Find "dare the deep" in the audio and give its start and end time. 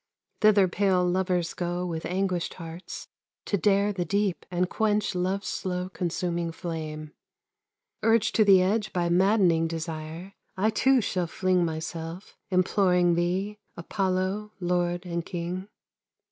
3.55-4.47